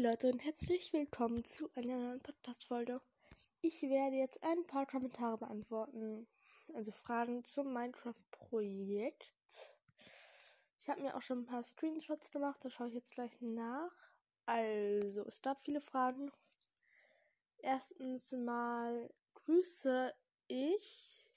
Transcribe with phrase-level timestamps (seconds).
[0.00, 3.00] Leute und herzlich willkommen zu einer neuen Podcast-Folge.
[3.62, 6.28] Ich werde jetzt ein paar Kommentare beantworten,
[6.72, 9.34] also Fragen zum Minecraft-Projekt.
[10.78, 13.90] Ich habe mir auch schon ein paar Screenshots gemacht, da schaue ich jetzt gleich nach.
[14.46, 16.30] Also, es gab viele Fragen.
[17.58, 20.14] Erstens mal grüße
[20.46, 21.28] ich.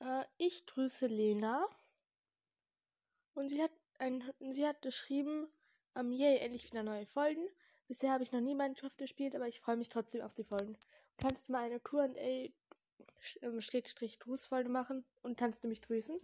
[0.00, 1.68] Äh, ich grüße Lena.
[3.34, 5.48] Und sie hat, ein, sie hat geschrieben,
[5.94, 7.46] um, yay, endlich wieder neue Folgen.
[7.88, 10.76] Bisher habe ich noch nie Minecraft gespielt, aber ich freue mich trotzdem auf die Folgen.
[11.16, 12.52] Kannst du mal eine Qa ähm,
[14.72, 16.20] machen und kannst du mich grüßen?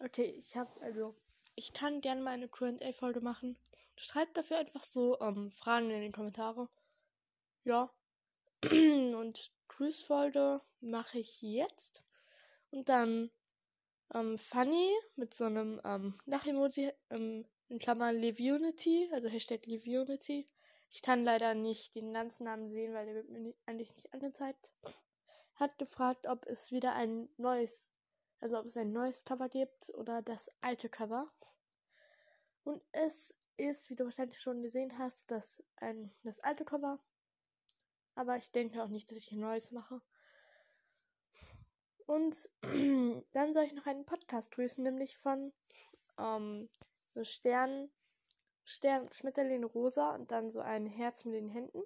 [0.00, 1.14] Okay, ich habe also
[1.54, 3.56] ich kann gerne mal eine Qa Folge machen.
[3.96, 6.68] Schreibt dafür einfach so um, Fragen in den Kommentare.
[7.64, 7.90] Ja.
[8.70, 12.04] und Grüßfolge mache ich jetzt.
[12.70, 13.30] Und dann
[14.14, 20.48] ähm, Funny mit so einem ähm, Lach-Emoji ähm, in Klammern Liveunity, also Hashtag Liveunity.
[20.90, 24.12] Ich kann leider nicht den ganzen Namen sehen, weil der wird mir nicht, eigentlich nicht
[24.14, 24.70] angezeigt.
[25.54, 27.90] Hat gefragt, ob es wieder ein neues,
[28.40, 31.32] also ob es ein neues Cover gibt oder das alte Cover.
[32.62, 37.00] Und es ist, wie du wahrscheinlich schon gesehen hast, das, ein, das alte Cover.
[38.14, 40.00] Aber ich denke auch nicht, dass ich ein neues mache.
[42.06, 42.48] Und
[43.32, 45.52] dann soll ich noch einen Podcast grüßen, nämlich von
[46.18, 46.68] ähm,
[47.16, 47.90] so Stern,
[48.64, 51.82] Stern, Schmetterling rosa und dann so ein Herz mit den Händen.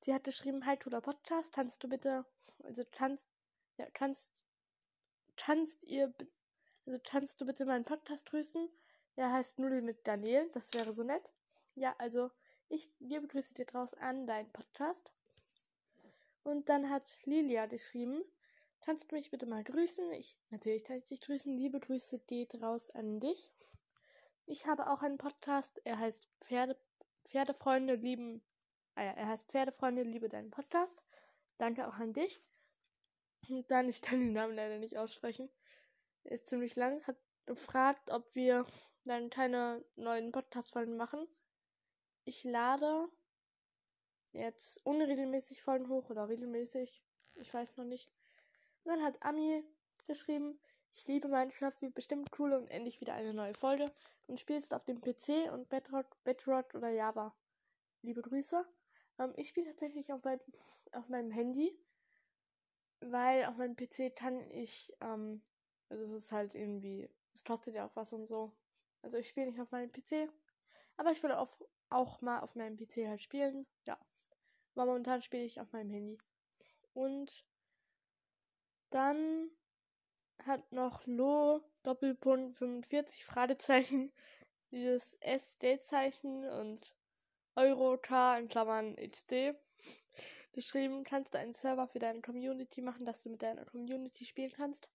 [0.00, 2.24] Sie hat geschrieben, hi cooler Podcast, kannst du bitte,
[2.62, 3.24] also kannst,
[3.76, 4.30] ja, kannst,
[5.36, 6.14] kannst ihr,
[6.86, 8.68] also kannst du bitte meinen Podcast grüßen?
[9.16, 11.32] Er heißt Nudel mit Daniel, das wäre so nett.
[11.74, 12.30] Ja, also
[12.68, 15.12] ich liebe Grüße dir draus an deinen Podcast.
[16.44, 18.22] Und dann hat Lilia geschrieben,
[18.84, 20.12] Kannst du mich bitte mal grüßen?
[20.12, 21.56] Ich, natürlich kann ich dich grüßen.
[21.56, 23.50] Liebe Grüße geht raus an dich.
[24.46, 25.80] Ich habe auch einen Podcast.
[25.84, 26.78] Er heißt Pferde,
[27.24, 28.42] Pferdefreunde lieben,
[28.94, 31.02] ja, er heißt Pferdefreunde liebe deinen Podcast.
[31.56, 32.42] Danke auch an dich.
[33.48, 35.48] Und dann, ich kann den Namen leider nicht aussprechen.
[36.24, 37.02] Ist ziemlich lang.
[37.06, 37.16] Hat
[37.46, 38.66] gefragt, ob wir
[39.06, 41.26] dann keine neuen Podcast-Folgen machen.
[42.24, 43.08] Ich lade
[44.32, 47.02] jetzt unregelmäßig Folgen hoch oder regelmäßig.
[47.36, 48.10] Ich weiß noch nicht.
[48.84, 49.64] Und dann hat Ami
[50.06, 50.58] geschrieben,
[50.94, 53.90] ich liebe Minecraft, wird bestimmt cool und endlich wieder eine neue Folge.
[54.26, 57.34] Und spielst auf dem PC und Bedrock, Bedrock oder Java.
[58.02, 58.64] Liebe Grüße.
[59.18, 60.40] Ähm, ich spiele tatsächlich auf, mein,
[60.92, 61.76] auf meinem Handy,
[63.00, 65.42] weil auf meinem PC kann ich, ähm,
[65.88, 68.52] also es ist halt irgendwie, es kostet ja auch was und so.
[69.02, 70.30] Also ich spiele nicht auf meinem PC,
[70.96, 73.66] aber ich will auf, auch mal auf meinem PC halt spielen.
[73.86, 73.98] Ja.
[74.74, 76.18] Aber momentan spiele ich auf meinem Handy.
[76.94, 77.44] Und
[78.94, 79.50] dann
[80.46, 84.12] hat noch Lo Doppelpunkt 45 Fragezeichen
[84.70, 86.94] dieses SD-Zeichen und
[87.56, 89.56] Euro K in Klammern HD
[90.52, 91.02] geschrieben.
[91.02, 94.88] Kannst du einen Server für deine Community machen, dass du mit deiner Community spielen kannst?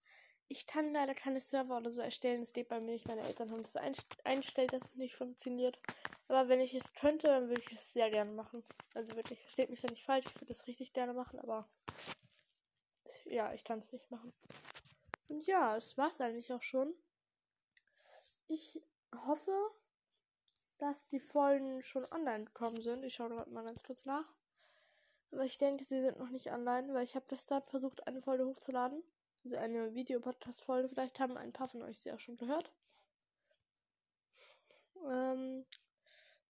[0.47, 2.41] Ich kann leider keine Server oder so erstellen.
[2.41, 3.07] Es geht bei mir nicht.
[3.07, 3.75] Meine Eltern haben es
[4.23, 5.77] eingestellt, dass es nicht funktioniert.
[6.27, 8.63] Aber wenn ich es könnte, dann würde ich es sehr gerne machen.
[8.95, 10.25] Also wirklich, versteht mich da nicht falsch.
[10.25, 11.69] Ich würde es richtig gerne machen, aber
[13.25, 14.33] ja, ich kann es nicht machen.
[15.27, 16.93] Und ja, es war es eigentlich auch schon.
[18.47, 18.81] Ich
[19.13, 19.53] hoffe,
[20.79, 23.03] dass die Folgen schon online gekommen sind.
[23.03, 24.25] Ich schaue gerade mal ganz kurz nach.
[25.31, 28.45] Aber ich denke, sie sind noch nicht online, weil ich habe gestern versucht, eine Folge
[28.45, 29.03] hochzuladen.
[29.43, 30.89] Also eine Videopodcast-Folge.
[30.89, 32.71] Vielleicht haben ein paar von euch sie auch schon gehört.
[35.07, 35.65] Ähm,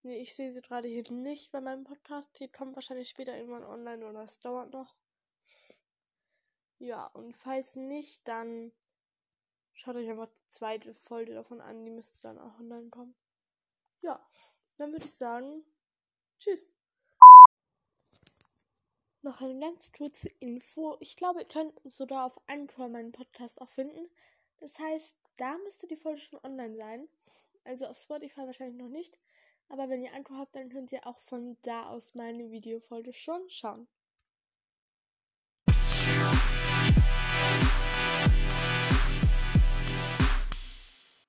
[0.03, 2.39] nee, ich sehe sie gerade hier nicht bei meinem Podcast.
[2.39, 4.95] Die kommen wahrscheinlich später irgendwann online oder es dauert noch.
[6.79, 8.71] Ja, und falls nicht, dann
[9.73, 11.85] schaut euch einfach die zweite Folge davon an.
[11.85, 13.15] Die müsste dann auch online kommen.
[14.01, 14.25] Ja,
[14.77, 15.65] dann würde ich sagen,
[16.39, 16.71] tschüss.
[19.21, 20.95] Noch eine ganz kurze Info.
[21.01, 24.09] Ich glaube, ihr könnt sogar auf Anchor meinen Podcast auch finden.
[24.59, 27.09] Das heißt, da müsste die Folge schon online sein.
[27.65, 29.19] Also auf Spotify wahrscheinlich noch nicht.
[29.67, 33.49] Aber wenn ihr Anchor habt, dann könnt ihr auch von da aus meine Videofolge schon
[33.49, 33.89] schauen.